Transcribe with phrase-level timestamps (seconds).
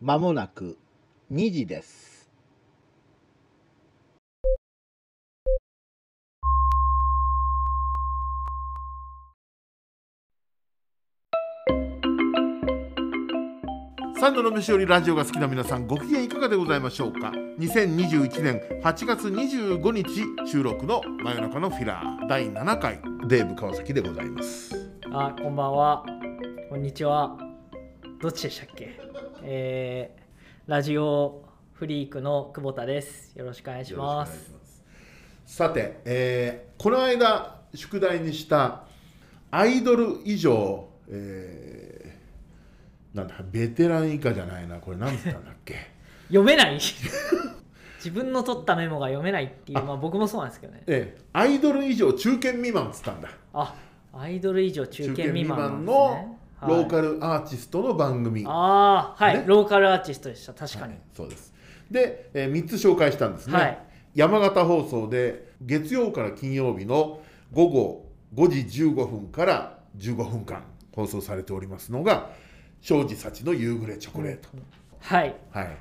[0.00, 0.76] まもなく
[1.32, 2.28] 2時です。
[14.20, 26.04] 三度の飯よりラジオが好きな皆さんご機嫌いかがでございましょうか？2021年8月25日収録の真夜中のフィラー第7回デーブ川崎でございますあ、こんばんは。
[26.68, 27.38] こんにちは。
[28.20, 29.05] どっちでしたっけ？
[29.48, 33.32] えー、ラジオフリークの久保田です。
[33.38, 34.30] よろしくお願いします。
[34.32, 34.82] ます
[35.46, 38.82] さて、えーこの間宿題にした
[39.52, 45.76] アイドル以上、えーなんだベテラン以下じゃないなこれ何つったんだっけ？
[46.26, 46.74] 読めない
[47.98, 50.82] 自分の取ったメモが読めないっていう、まあ僕もそうなんですけどね。
[50.88, 53.76] えーアイドル以上中堅未満っつったんだあ、
[54.12, 59.44] アイドル以上中堅未満なんローカルアーティストの番組、ああ、はい、ね。
[59.46, 60.54] ローカルアーティストでした。
[60.54, 60.92] 確かに。
[60.94, 61.52] はいそうです。
[61.90, 63.78] で、え3つ紹介したんですね、はい。
[64.14, 67.20] 山形放送で月曜から金曜日の
[67.52, 72.30] 午後5時15分から15分間放送されておりますのが
[72.80, 74.48] 庄司幸の夕暮れチョコレート、
[75.00, 75.36] はい。
[75.50, 75.76] はい、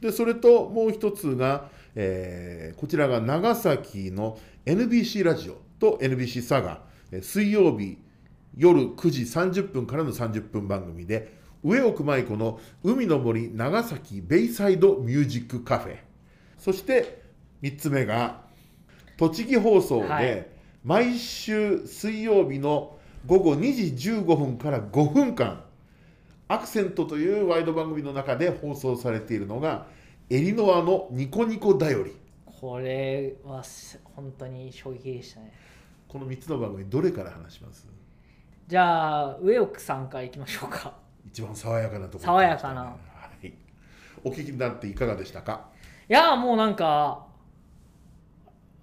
[0.00, 7.98] でそれともう一つが、えーこちらが長崎の NBC ラジオと NBC 佐賀えー水曜日
[8.56, 15.96] 夜9時30分からの30分番組で上奥舞子の海の森長崎ベイサイドミュージックカフェ。
[16.58, 17.22] そして
[17.62, 18.42] 3つ目が
[19.16, 20.24] 栃木放送はい。
[20.24, 20.52] で
[20.84, 25.62] 毎週水曜日の午後2時15分から5分間
[26.48, 29.86] アクセントというワイド番組の中で放送されているのが
[30.28, 32.12] エリノアのニコニコだより。
[32.44, 35.52] これはす本当に衝撃でしたね。
[36.08, 37.86] この3つの番組どれから話します？
[38.72, 40.94] じゃあ、上奥さんからいきましょうか。
[41.26, 42.24] 一番爽やかなところ。
[42.24, 42.80] 爽やかな。
[42.84, 42.96] は
[43.42, 43.52] い、
[44.24, 45.68] お聞きになっていかがでしたか？
[46.08, 47.26] いやもうなんか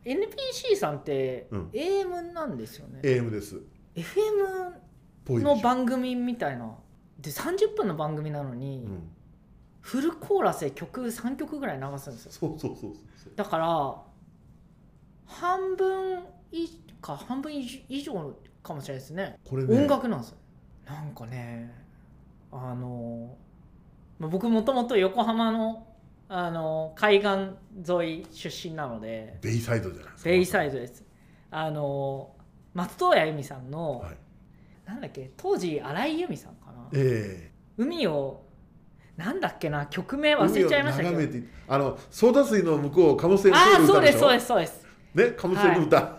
[0.05, 1.69] NPC さんってうん。
[1.73, 3.59] AM なんですよね、AM です。
[3.95, 6.71] FM の番組みたいな。
[7.17, 9.09] で30分の番組なのに、うん、
[9.81, 12.31] フルコーラスで曲3曲ぐらい流すんですよ。
[12.31, 13.95] そうそうそうそうだから
[15.25, 16.19] 半分
[16.51, 16.67] 以
[17.01, 18.13] か半分以以上
[18.61, 19.37] かもしれないですね。
[19.45, 19.77] これね。
[19.77, 20.37] 音楽なんですよ。
[20.85, 21.73] なんかね
[22.51, 23.35] あの、
[24.17, 25.85] まあ、僕もともと横浜の
[26.27, 27.29] あの海岸
[27.91, 30.29] 沿い出身なのでベイサイドじゃないですか。
[30.29, 31.03] ベイサイドです。
[31.51, 32.31] あの
[32.73, 34.17] 松任谷由実さんの、はい、
[34.85, 36.87] なんだっけ当時荒井由実さんかな。
[36.93, 38.43] え海を
[39.17, 41.47] なんだっけな曲名え忘れちゃいましたけど。
[41.67, 44.19] あのソーダ水の向こうを鴨先生ああの歌でしょ？
[44.19, 44.77] そうですそうです
[45.15, 45.31] そうです。
[45.31, 46.18] ね鴨先生の歌、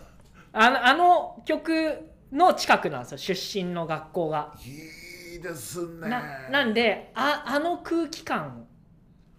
[0.53, 4.55] あのあの曲の近くなんですよ出身の学校が。
[4.65, 6.09] いいですね。
[6.09, 8.67] ななんでああの空気感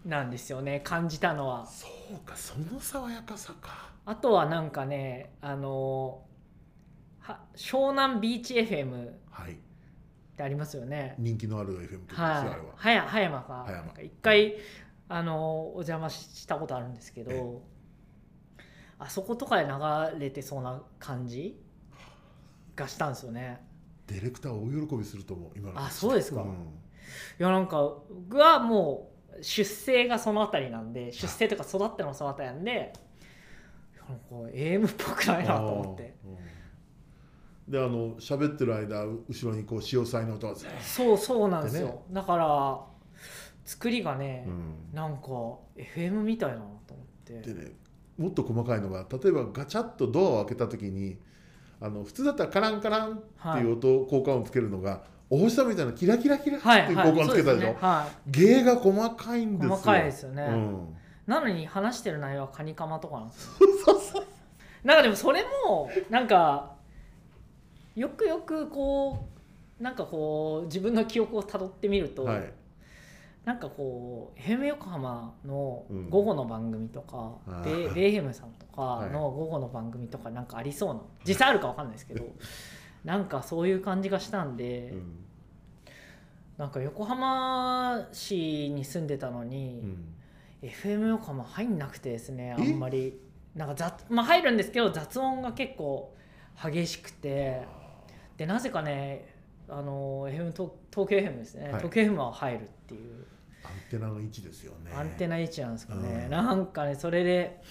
[0.06, 1.66] なんですよね感じたのは。
[1.66, 3.92] そうかその爽やかさか。
[4.06, 6.24] あとはなんかねあの
[7.20, 9.58] は湘南ビーチ FM っはい。
[10.38, 11.16] てありますよね。
[11.20, 12.38] 人気のある FM 局ですよ、はい。
[12.38, 13.08] あれは。
[13.08, 13.64] 葉山か。
[13.68, 14.56] 葉山なんか一回
[15.10, 17.62] あのお邪魔したことあるんですけえど
[19.04, 21.60] あそことかで流れてそうな感じ
[22.76, 23.66] がしたんですよね。
[24.06, 25.80] ディレクター大喜びすると思う今の。
[25.80, 26.42] あそうですか。
[26.42, 26.46] ん。
[26.46, 26.48] い
[27.40, 32.94] やなんか僕はもう出生がそのあたりなんで出生とか育ってのもそのあたりなんで
[34.08, 36.16] なんか AM っぽくないなと思って。
[37.68, 42.80] であの喋ってる間後ろにこう潮騒の音がそうそうなんですでよ、だから
[43.64, 44.76] 作りがねと、、うん。
[44.94, 45.28] なんか
[45.96, 47.42] FM みたいだなと思って。
[47.42, 47.72] でね
[48.18, 51.18] もっと細かいのが例えばガチャッとドアを開けた時に
[51.80, 57.78] あの普通だったらカランカランっていう音、効果音つけるのがお星様みたいなキラキラキラってはいいうはい効果音つけたでしょ、そうですね。
[57.80, 59.76] は芸が細かいんですよ。
[59.76, 60.44] 細かいですよね。
[60.44, 63.52] うん、い、なのに話してる内容はカニカマとかなんですよ。
[63.86, 64.26] そうそう
[64.84, 66.74] なんかでもそれもなんか
[67.96, 69.28] よくよくこ
[69.80, 72.54] うなんかこう自分の記憶をたどってみると、はい
[73.46, 76.10] なんかこう FM 横浜のうん。
[76.10, 77.94] 午後の番組とか、あー。
[77.94, 79.10] ベイヘムさんとかはい。
[79.10, 82.26] の午後の番組とかなんかありそうな実際あるかわかんないですけど
[83.04, 85.26] なんかそういう感じがしたんで、うん。
[86.58, 90.70] なんか横浜市に住んでたのに、うん。
[90.70, 93.20] FM 横浜入んなくてですねあえんまり。
[93.56, 96.16] なんか雑まあ入るんですけど雑音が結構
[96.64, 97.64] 激しくて
[98.38, 99.36] でなぜかね
[99.68, 101.74] あの FM 東東京 FM ですね、はい。
[101.78, 103.26] 東京 FM は入るっていう
[103.64, 104.92] アンテナの位置ですよね。
[104.96, 106.32] アンテナ位置なんですかね、うん。
[106.32, 107.62] なんかねそれで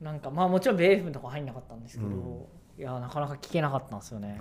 [0.00, 2.80] なんかまあもちろんベイ FM とか入んなかったんですけど、うん。
[2.80, 4.40] いやなかなか聞けなかったんですよね、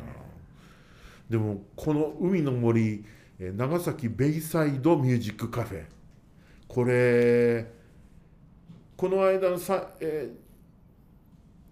[1.30, 3.06] でもこの海の森
[3.39, 5.86] えー長崎ベイサイドミュージックカフェ。
[6.68, 7.71] これ
[8.95, 10.51] この間のさ、えー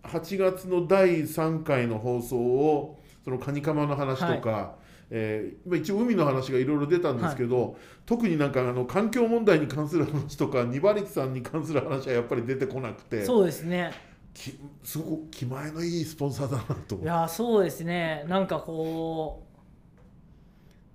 [0.02, 4.76] 8月の第3回の放送をそのカニカマの話とか、
[5.11, 13.91] えーまあ一応海の話がいろいろ出たんですけど、特になんかあの環境問題に関する話とかニバリキさんに関する話はやっぱり出てこなくてそうですね。
[14.33, 18.25] きすごく気前のいいスポンサーだなといやそうですね。
[18.27, 19.44] なんかこ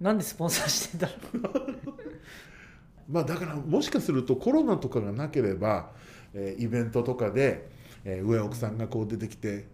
[0.01, 1.75] うなんでスポンサーしてんだろう。
[3.13, 5.91] まあだからもしかするとコロナとかがなければ、
[6.33, 7.69] えーイベントとかで、
[8.05, 9.67] えー上奥さんがこう出てきて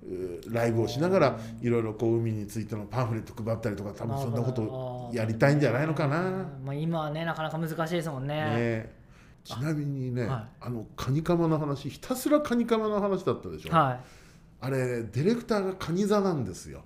[0.49, 6.49] ライブをしながらいろいろこう海についてのパンフレット配ったりとか多分そんなことをやりたいんじゃないのかな。
[6.65, 8.35] まあ、今はねなかなか難しいですもんね。
[8.35, 9.01] ね
[9.43, 13.99] ちなみにねはあのカニカマの話ひたすらカニカマの話だったでしょ、は
[14.61, 16.83] あれディレクターがカニ座なんですよ。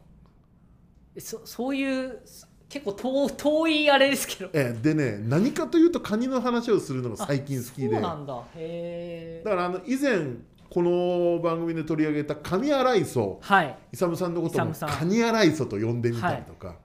[1.16, 2.20] いそそういう
[2.68, 4.50] 結構遠遠いあれですけど。
[4.52, 7.90] ええでね何かというとカニの話をするのが最近好きで。
[7.90, 8.42] そうなんだ。
[8.56, 9.42] へえ。
[9.44, 10.36] だからあの以前
[10.70, 13.78] この番組で取り上げたカニ洗磯はい。
[13.92, 14.98] イサムさんのこともイサムさん。
[14.98, 16.76] カニ洗磯と呼んでみたりとか、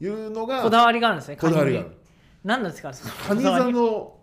[0.00, 1.96] いうのがこだわりがあるんですねこだわりがある。
[2.44, 3.72] 何なんですかそのカニこだわり。
[3.72, 4.16] 座の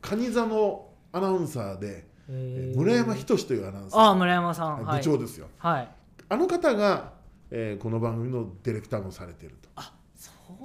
[0.00, 2.76] カニ座のアナウンサーでへー。
[2.76, 4.00] 村山仁というアナウンサー。
[4.00, 4.78] ああ村山さん。
[4.78, 5.02] 部はい。
[5.02, 5.88] 長ですよ、はい。
[6.28, 7.12] あの方が、
[7.50, 9.68] えーこの番組のディレクターもされていると。
[9.76, 9.93] あ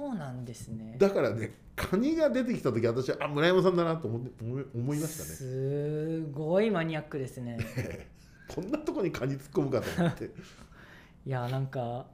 [0.00, 0.96] そうなんですね。
[0.96, 4.44] だからねカニが出てきた時私はあ村山さんだなと思って
[4.74, 5.28] 思いましたね。
[5.28, 7.58] すごいマニアックですね。
[8.48, 10.30] こんなとこにカニ突っ込むかと思って。
[11.26, 12.06] いやなんか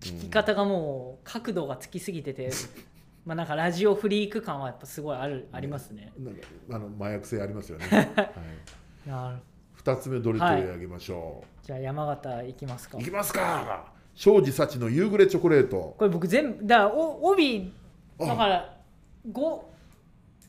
[0.00, 2.52] 聞き方がもう角度がつきすぎてて、
[3.24, 6.12] まあなんかラジオフリーク感はやっぱすごいあるありますね。
[6.16, 8.22] なんかあの麻薬性ありますよね、 は
[9.04, 9.38] い、なる。
[9.82, 12.98] 2つ目どれ取り上げましょじゃあ山形行きますか。
[12.98, 15.94] う、い、きますか庄司幸の夕暮れチョコレート。
[15.96, 17.72] これ僕全部だからお帯
[18.18, 18.26] あ。
[18.26, 18.76] だから
[19.32, 19.60] 5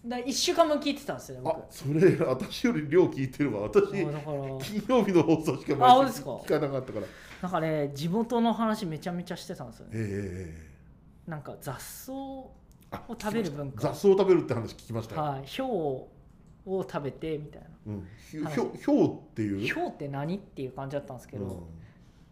[0.07, 1.73] だ1週間分聞いてたんですよねあ僕。
[1.73, 3.61] それ私より量聞いてるわ。
[3.61, 6.31] 私金曜日の放送しかあ毎週そうですか。
[6.31, 7.05] 聞かなかったから。
[7.43, 9.91] なんかね地元の話めちゃめちゃしてたんですよね。
[9.93, 10.53] え
[11.25, 12.11] えなんか雑草
[12.91, 13.83] あを食べる文化。
[13.83, 15.43] 雑草を食べるって話聞きましたよ、はい。
[15.45, 16.09] ひょ
[16.65, 18.43] うを食べてみたいなうん、ひょ
[19.05, 19.59] うっていう？
[19.65, 20.35] ひょうって何？
[20.35, 21.51] っていう感じだったんですけど、うん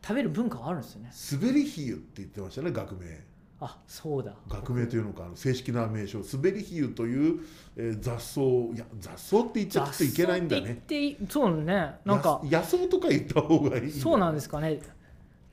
[0.02, 1.12] 食べる文化があるんですよね。
[1.32, 3.30] 滑り比喩って言ってましたね学名。
[3.62, 4.34] あそうだ。
[4.48, 6.22] 学名というのかあの正式な名称。
[6.22, 7.42] 滑り比喩という、
[7.76, 8.42] えー雑草。
[8.42, 10.62] いや雑草って言っちゃっといけないんだね。
[10.62, 11.96] 雑草って言っていいそうね。
[12.06, 13.92] なんかや野草とか言った方がいい。
[13.92, 14.80] そうなんですかね。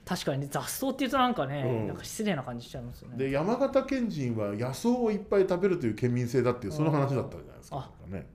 [0.04, 1.86] 確かにね雑草って言うとなんかね、うん。
[1.88, 3.18] なんか失礼な感じしちゃいますよね。
[3.18, 8.26] で山形県人は野草をいっぱい食べるという県民性だっていうその話だったじゃないですかあなんかね。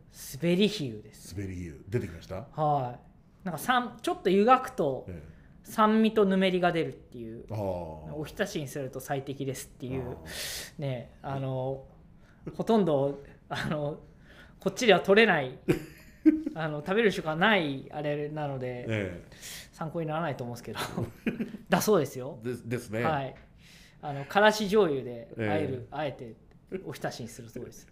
[0.41, 1.33] 滑り比喩です。
[1.33, 3.45] 滑り比喩出てきました、はい。
[3.45, 5.23] なんか酸ちょっと湯がくとえ
[5.63, 11.83] 酸味とぬめりが出るっていうおひたしにすると最適ですっていうあねあの
[12.55, 13.97] ほとんどあの
[14.59, 15.57] こっちでは取れない
[16.53, 19.23] あの食べる習慣ないあれなので、 え
[19.71, 20.79] 参考にならないと思うんですけど
[21.69, 22.39] だそうですよ。
[22.43, 23.35] え、ですですね、はい。
[24.01, 25.49] あのからし醤油でええ。
[25.49, 26.35] あえる、あえて
[26.85, 27.87] おひたしにするそうです。
[27.87, 27.90] い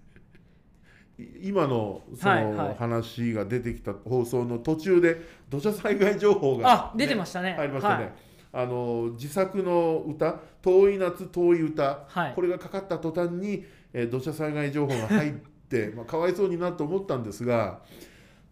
[1.42, 5.20] 今のその話が出てきた放送の途中で
[5.50, 7.56] 土砂災害情報が、あ出てましたね。
[7.58, 8.14] 入りましたね、はい。
[8.54, 12.34] あの自作の歌「遠い夏遠い歌」はい。
[12.34, 15.34] これがかかった途端に、えー土砂災害情報が入っ
[15.70, 17.82] て まあかわいそうになと思ったんですが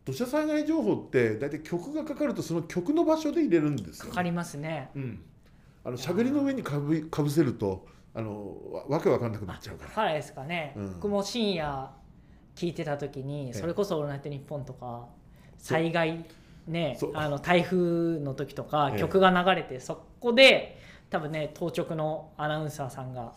[0.04, 4.90] 土砂災害情報って大体曲がかかるとその曲の場所で入れるんですよ、かかりますね。
[4.96, 5.22] うん、
[5.86, 9.92] あの喋りの上にかぶかぶせるとあのわわけわかんなくなっちゃうから。
[9.92, 10.94] からですかね、うん。
[10.94, 11.92] 僕も深夜
[12.58, 15.06] 聞いてた時にえそれこそ「オールナイトニッポン」とか
[15.58, 16.26] 災害
[16.68, 19.00] ねあの台風の時とかええ。
[19.00, 20.78] 曲が流れてそこで
[21.10, 23.32] 多分ね当直のアナウンサーさんが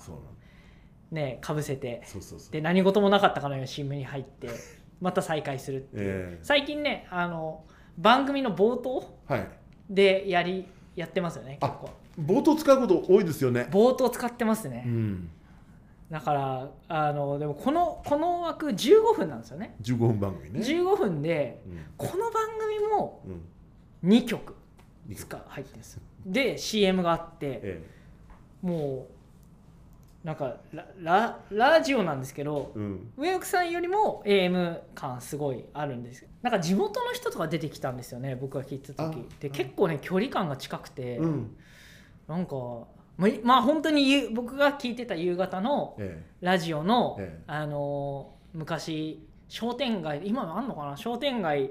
[1.11, 2.03] ねかぶせて
[2.51, 4.49] で何事もなかったかのように新聞に入って
[5.01, 6.03] また再開するっていう。
[6.03, 7.65] え最近ねあの
[7.99, 9.05] 番組の冒頭
[9.91, 11.91] でやりやってますよね結あ構。
[12.21, 13.69] 冒頭使うこと多いですよね。
[13.71, 15.31] 冒頭使ってますね、うん、
[16.11, 19.77] だからあのでもこのこの枠15分なんですよね。
[19.83, 20.61] 15分番組ね。
[20.61, 21.79] 15分でうん。
[21.97, 23.23] この番組も
[24.03, 24.11] うん。
[24.11, 24.55] 2曲
[25.09, 25.95] いいか使入ってるんです。
[25.95, 27.83] よで CM があってえ
[28.63, 29.07] も
[30.25, 36.23] うなんかラララジオなんですけどえうん、上奥さんよりも AM 感すごいあるんです。
[36.23, 39.19] よなんか地元の人とか出てきたんですよね僕が聞いてた時。
[39.21, 41.57] あで結構ね距離感が近くて、うん。
[42.27, 42.57] なんか
[43.21, 47.43] まあいまあ本当にゆ僕が聞いてた夕方のえラジオの、ええ。
[47.47, 50.97] あの昔商店街今もあんのかな？
[50.97, 51.71] 商店街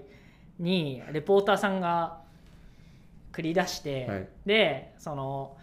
[0.59, 2.19] にレポーターさんが
[3.33, 4.27] 繰り出して、はい。
[4.45, 5.57] でその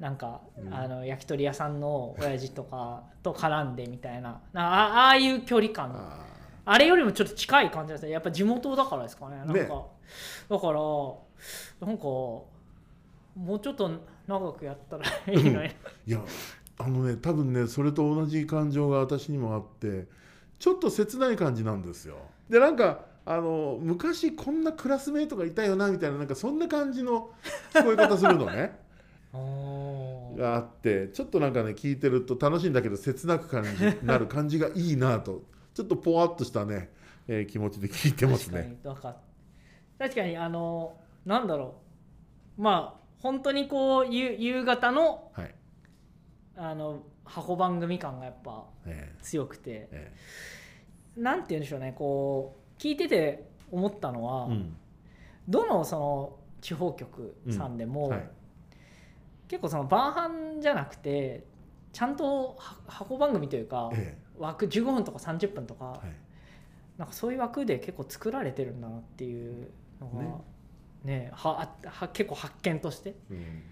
[0.00, 0.74] なんか、うん。
[0.74, 4.40] あの焼き鳥屋さんの親父とかと絡んでみたいな。
[4.52, 5.90] なあああいう距離え感。
[5.94, 6.24] あ
[6.64, 9.36] あれよりもちょっと近い感じですねやっぱ地元だからですかね。
[9.36, 10.80] なんか、ねだから
[11.86, 12.46] なんかも
[13.36, 13.90] うちょっと
[14.26, 15.68] 長くやったらいいのに。
[16.06, 16.20] いや
[16.78, 20.06] あのね多分ねそれと同じ感情が私にもあって
[20.58, 22.16] ちょっと切ない感じなんですよ。
[22.48, 27.30] でなんかあの昔こんなクラスメートがいたよなみたいななんかそんな感じの
[27.72, 28.78] 聞こえ方するのね。
[30.36, 35.42] があってちょっとなんかね聞いてると楽しいんだけど切なく感じなる感じがいいなと。
[35.74, 36.90] ちょっとポワッとしたね、
[37.28, 39.16] えー気持ちで聞いてます確かね。
[39.98, 41.74] 確かにあのなんだろ
[42.58, 42.62] う。
[42.62, 45.54] まあ本当にこう夕夕方のはい。
[46.58, 49.70] あの箱番組感がやっぱえ強くて。
[49.70, 50.12] ーえ。
[51.16, 54.76] なんて言うんでしょうねこう聞いてて思ったのは、ーうん。
[55.48, 58.30] どのその地方局さんでも、はい。
[59.48, 60.14] 結構その晩
[60.56, 61.44] 飯じゃなくて
[61.92, 65.98] ちゃんとは箱番組というか、え枠15分とか30分とか、ーはい。
[66.96, 70.30] なんかそういう枠で結構作られてるんだなっていうのがね
[71.34, 73.14] はは結構発見として。
[73.30, 73.62] うん。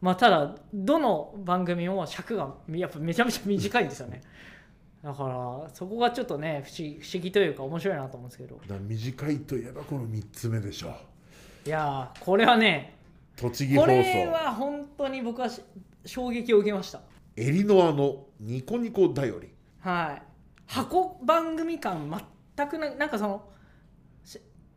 [0.00, 4.22] まあただどの番組も尺がやっぱめちゃめちゃ短いんですよね。
[5.02, 8.60] だからそこがちょっとね不思議不思議というか面白いなと思うんですけど。
[8.80, 10.88] 短いといえばこの3つ目でしょ。
[10.88, 12.96] ういやーこれはね
[13.36, 13.86] 栃木放送。
[13.86, 15.62] これは本当に僕はし
[16.04, 17.00] 衝撃を受けました。
[17.36, 19.48] エリノアのニコニコだより。
[19.80, 20.22] はい。
[20.66, 22.10] 箱番組感
[22.56, 23.59] 全くななんかそのし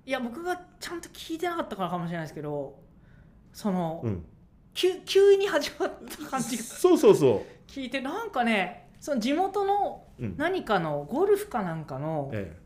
[0.05, 2.79] いや僕がちゃんと聞いてなかったからかもしれないですけど
[3.53, 4.25] その、うん。
[4.74, 6.63] 急急に始まった感じが。
[6.63, 10.03] そうそうそ聞いてなんかねその地元の
[10.38, 12.57] 何かのゴルフかなんかのえ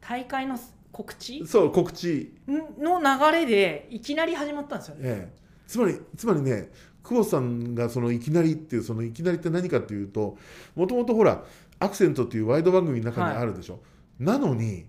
[0.00, 0.58] 大会の
[0.92, 1.40] 告知？
[1.42, 5.00] え、そう告知、の流れでいきなり始まったんですよね。
[5.04, 6.70] ええ、つまりつまりね
[7.02, 10.36] 久保さんがそのいきなりっていうそのいきなりって何かっていうと
[10.74, 11.44] もともとほら
[11.78, 13.80] アクセントっていうワイド番組の中にあるでしょ、
[14.18, 14.84] なのに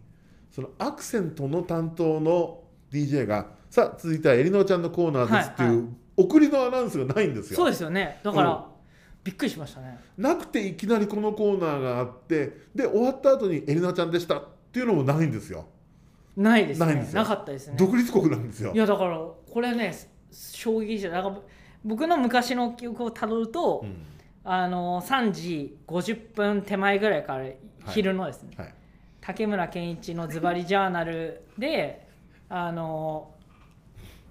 [0.57, 5.65] そのアクセントの担当の DJ がさあ続いてはエリノちゃんのコーナーですってい。
[5.67, 5.83] う、はいは
[6.17, 7.57] 送りのアナウンスがないんですよ。
[7.57, 8.19] そうですよね。
[8.23, 8.63] だから、うん。
[9.23, 9.99] びっくりしましたね。
[10.17, 15.67] なくていきなりこのコーナーがあってで終わった後にエリナちゃんでしたっていうのもないんですよ。
[16.35, 17.07] ないですね。
[17.13, 17.75] なかったですね。
[17.77, 18.73] 独立国なんですよ。
[18.73, 19.93] いやだからこれね
[20.31, 21.37] 衝撃じゃだから
[21.85, 23.95] 僕の昔の記憶をたどると、うん。
[24.43, 27.45] あの3時50分手前ぐらいから
[27.89, 28.73] 昼のですね、はい
[29.27, 32.07] 竹村健一のズバリジャーナルで
[32.47, 33.33] あの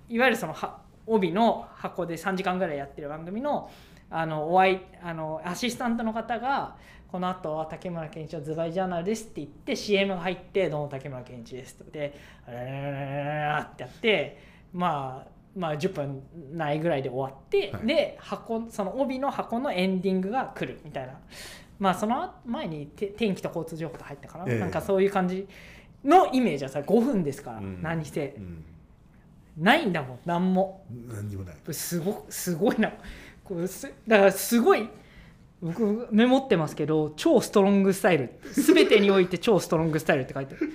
[0.09, 3.71] いわゆるそのは帯の箱で3時間ぐらいやってる番組の
[4.09, 6.77] あのお会いあのアシスタントの方が
[7.09, 14.39] この後は竹村健一のズバリジャーナルですって言って CM が入って「どうも竹村健一です」って言って「あららららら」ってやって
[14.73, 16.23] まあまあ10分
[16.53, 17.87] ないぐらいで終わって、はい。
[17.87, 21.19] で箱その帯の箱のエンディングが来るみたいな
[21.79, 24.59] まあその前にて天気と交通情報と入ったかな、ええ。
[24.59, 25.47] なんかそういう感じ
[26.05, 27.83] のイメージはさ5分ですから、うん。
[27.83, 28.35] 何せ。
[28.37, 28.65] うん。
[29.59, 30.85] ないんだもん何も。
[31.09, 31.57] 何にもない。
[31.73, 32.93] すごすごいな。
[33.45, 34.89] これすだからすごい
[35.63, 38.39] 僕メモってますけど超ストロングスタイル。
[38.53, 40.67] 全てにおいて超ストロングスタイルって書いてある。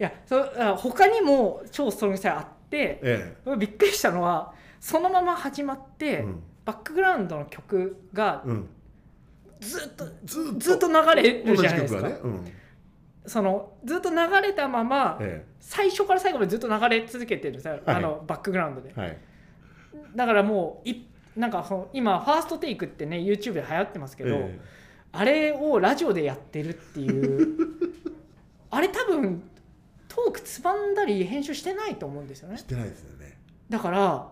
[0.00, 6.42] いやそあ他にも超ストロングスタイルあってえびっくりしたのはそのまま始まって、えうん。
[6.64, 8.68] バックグラウンドの曲がうん
[9.60, 10.58] ずっとずっと。
[10.58, 12.52] ずっと流れる同じじゃないですか、ね、うん。
[13.26, 18.92] そのずっと流れたまま、え最初から最後までずっと流れ続けてるさ、あのバックグラウンドで。
[18.96, 19.18] えはい。
[20.14, 24.60] だからもういなんか今ファーストテイクってね YouTube で流行ってますけど、え
[25.12, 27.56] あれをラジオでやってるっていう。
[28.70, 29.42] あれ多分
[30.08, 32.54] トークつまんだり編集してないと思うんですよね。
[32.54, 33.38] えしてないですよね。
[33.68, 34.28] だから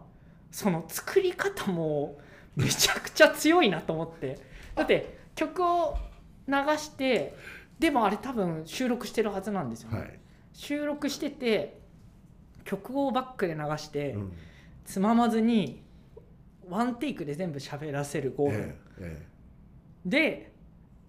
[0.50, 2.18] その作り方も
[2.56, 4.38] めちゃくちゃ強いなと思って
[4.76, 5.99] だって曲を
[6.47, 7.35] 流して
[7.80, 10.21] でもあれ多分収録してるはずなんですよね、はい、
[10.52, 11.80] 収録してて
[12.62, 14.33] 曲をバックで流して、うん。
[14.85, 15.83] つままずに
[16.68, 19.26] ワンテイクで全部喋らせる5分、えええ
[20.04, 20.52] で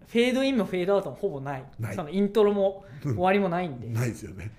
[0.07, 1.65] フェードインもフェードアウトもほぼない。
[1.93, 3.87] そのイントロも終わりもないんで。
[3.87, 4.51] えないですよね。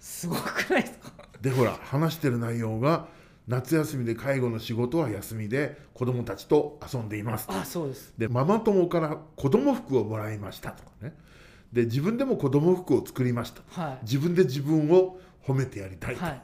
[0.00, 1.12] すごくないですか？
[1.40, 3.06] でほら話してる内容が
[3.48, 7.46] 夏休みで介護の仕事は休みで子供たちと遊んでいます。
[7.50, 8.14] あそうです。
[8.16, 11.14] でママ友から子供服をもらいましたとかね。
[11.72, 16.42] で自分でも子供服を作りましたは自分で自分を褒めてやりたいと、いはい。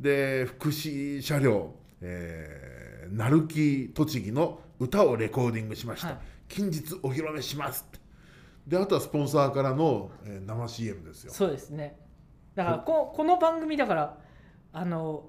[0.00, 6.18] で福祉車両、えー、鳴木栃木の歌をレコーディングしました、はい。
[6.48, 7.84] 近日お披露目します
[8.66, 11.32] であとはスポンサーからの、えー生 CM ですよ。
[11.32, 11.96] そうですね。
[12.54, 14.18] だからここの番組だから
[14.72, 15.24] あの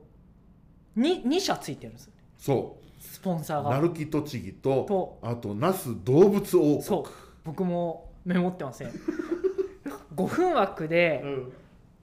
[0.98, 2.12] 2, 2社ついてるんですよ。
[2.12, 3.80] ねそスポンサーが。
[3.80, 5.20] う鳴木栃木とと。
[5.22, 6.82] あと那須動物王国。
[6.82, 7.10] そう。
[7.46, 8.92] 僕もメモってません。
[10.16, 11.24] 5分枠で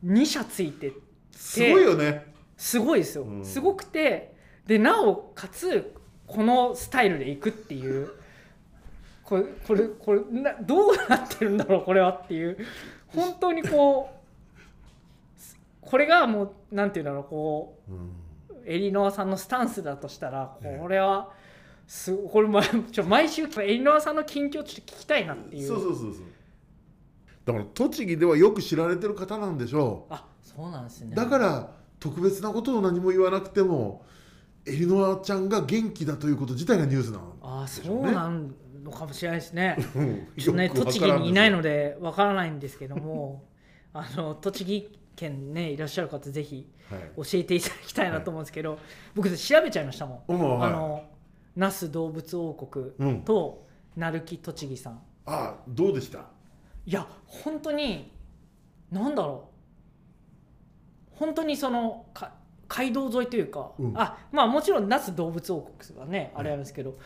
[0.04, 0.92] 2社ついて
[1.32, 2.32] すごいよね。
[2.56, 3.44] すごいですよ、うん。
[3.44, 4.34] すごくて
[4.66, 5.92] でなおかつ
[6.26, 8.10] このスタイルでいくっていう。
[9.24, 12.58] これこれこれなどうなってるんだろうこれはっていう。
[13.08, 14.24] 本当にこう
[15.80, 17.96] これがもうなんていうんだろうこうん。
[17.96, 17.98] う
[18.66, 20.80] エリノアさんのスタンスだとしたらええ。
[20.80, 21.30] これは
[21.87, 25.68] すこれまちょ毎週エリノアさんの近況ちょっと聞きたいなっていう。
[25.68, 26.23] そうそうそうそう。
[27.44, 31.11] だから栃木ではよく知られてる方なんでしょあそうなんですね。
[31.12, 34.04] うだから特別なことを何も言わなくても
[34.66, 39.76] エリノアちゃんが元気だということ自体がニュースなのあそうなんのかもしれないですね。
[39.94, 40.28] うん。
[40.38, 43.44] ちょっとね栃木にいないのでわからないんですけども
[43.92, 47.00] あの栃木県ねいらっしゃる方ぜひはい。
[47.16, 48.78] 教えていただきたいなと思うんですけど、
[49.14, 50.68] 僕調べちゃいましたもん、うんはい。
[50.68, 51.04] あの
[51.56, 53.23] 那須動物王国うん。
[53.23, 53.66] と
[53.97, 55.00] 鳴木栃木さん。
[55.26, 56.26] あどうでした？
[56.87, 58.12] いや本当に
[58.90, 59.49] なんだろ
[61.14, 61.18] う。
[61.18, 62.33] 本当にそのか
[62.68, 63.92] 街道沿いというか、うん。
[63.97, 66.99] あまあもちろん那須動物王国はねあれなんですけど、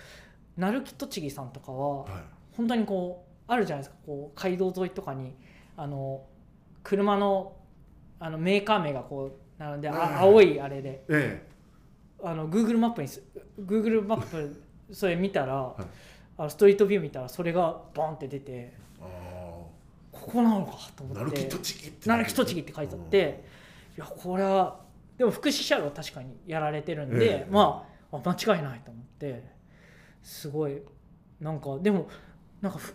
[0.57, 2.13] 鳴木栃木さんとかははい。
[2.57, 3.97] 本当にこうあるじゃないですか。
[4.07, 5.37] こう街道沿いとかに
[5.77, 6.23] あの
[6.83, 7.53] 車の
[8.21, 11.05] あのメーカー名がこうなので、はいあ青いあれで。
[11.09, 11.47] え
[12.23, 13.23] あの Google マップにす
[13.61, 15.83] Google マップそれ見たら、い。
[16.37, 18.73] あのストリートビュー見たらそれがボンって出て
[20.13, 21.23] ここなのかと思って。
[21.23, 22.09] あ鳴木栃木って。
[22.09, 23.45] 鳴木栃木って書いてあって、
[23.97, 24.81] いやこれは
[25.17, 27.51] でも福祉車両確かにやられてるんで、ええ。
[27.51, 29.45] まああ間違いないと思って。
[30.23, 30.83] すごい。
[31.41, 32.09] なんかでも
[32.61, 32.95] なんかふ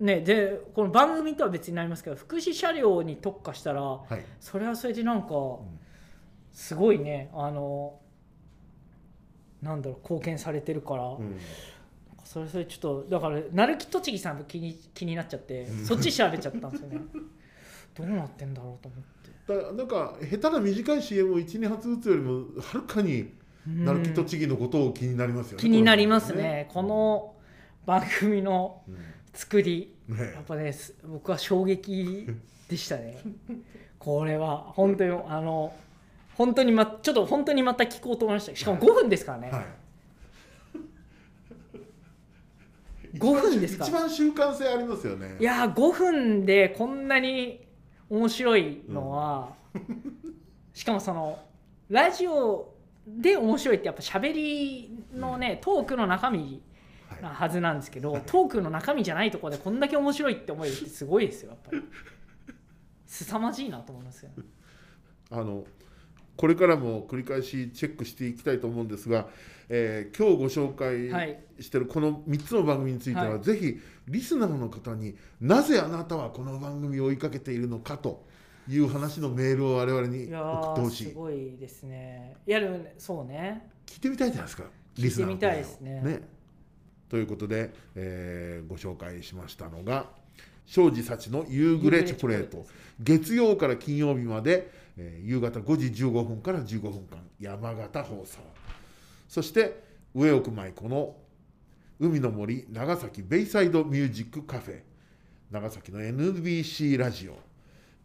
[0.00, 4.24] ねでこの番組とは別になりますけど福祉車両に特化したらはい。
[4.40, 5.58] それはそれでなんかん。
[6.52, 7.98] すごいねあの
[9.62, 11.38] なんだろう貢献されてるから、うん。
[12.24, 15.84] それそれちょっとだから鳴木栃木さんが気に気になっちゃって、うん。
[15.84, 17.00] そっち調べちゃったんですよね。
[17.94, 19.04] どうなってんだろうと思っ
[19.46, 19.62] て。
[19.62, 23.34] だなんか下手な短い CM を12発打つよりもはるかに
[23.66, 25.62] 鳴木栃木のことを気になりますよね。
[25.62, 26.68] 気になりますこれね。
[26.72, 27.34] この
[27.84, 28.96] 番組のうん。
[29.32, 29.94] 作り。
[29.96, 32.26] ねやっぱねす僕は衝撃
[32.68, 33.18] でしたね。
[33.98, 35.74] これは本当にあの
[36.36, 38.56] 本当にまちょっと本当にまた聞こうと思いました。
[38.56, 39.64] しかも5分ですからね、はい。
[43.18, 45.36] 5分ですか一番習慣性ありますよね。
[45.38, 47.66] いやー5分でこんなに
[48.08, 49.54] 面白いのは、
[50.72, 51.38] しかもその
[51.88, 52.72] ラジオ
[53.06, 56.60] で面白いってやっぱ喋りのね、トークの中身はい
[57.22, 61.82] なはずなんですけど、トークの中身じゃないところでこんだけ面白いって思えるってすごいですよやっぱり。
[63.06, 64.30] 凄まじいなと思いますよ。
[65.30, 65.64] あの
[66.36, 69.28] これからも繰り返しチェックしていきたいと思うんですが、
[69.68, 73.40] えー今日ご紹介はいしているこの3つの番組については、はい。
[73.40, 78.24] ぜひリスナーの方になぜあなたはこの番組を追いかけているのかと
[78.68, 81.04] いう話のメールを我々に送ってほしい。
[81.08, 82.36] すごいですね。
[82.46, 83.68] いやでもねそうね。
[83.84, 86.00] 聞いてみたいじゃないですか聞いてみたいですね。
[86.00, 86.22] リスナーの声を
[87.10, 90.06] ということで、えーご紹介しましたのが
[90.64, 92.64] 庄司幸の夕暮れチョコレート。
[93.00, 98.38] 月曜から金曜日まで、えー夕方5時15分から15分間山形放送。
[99.28, 99.82] そして
[100.14, 101.16] 上奥舞子の
[101.98, 104.80] 海の森長崎ベイサイドミュージックカフェ。
[105.50, 107.36] 長崎の NBC ラジオ、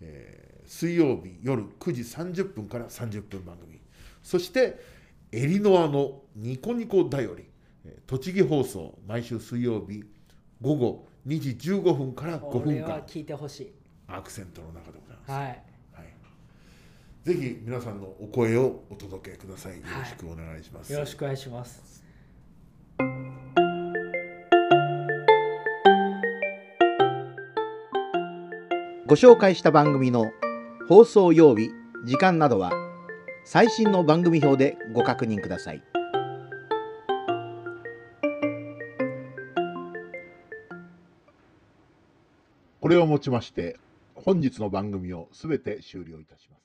[0.01, 3.79] えー水曜日夜9時30分から30分番組。
[4.23, 4.79] そして
[5.31, 7.54] エリノアのニコニコだよりえー
[8.07, 10.03] 栃木放送毎週水曜日
[10.61, 12.87] 午後2時15分から5こ分間。
[12.87, 13.73] れは聞いてほしい。
[14.07, 15.41] アクセントの中でございます、はい。
[15.43, 15.63] はい、
[17.23, 19.77] ぜひ皆さんのお声をお届けください。
[19.77, 22.03] よろしくお願いします、よろしくお願いします。
[29.07, 30.31] ご紹介した番組の
[30.89, 31.69] 放送曜日
[32.05, 32.71] 時間などは
[33.45, 35.83] 最新の番組表でご確認ください
[42.85, 43.79] これをもちまして
[44.13, 46.64] 本日の番組をすべて終了いたします。